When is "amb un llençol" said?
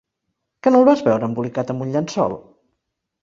1.73-2.33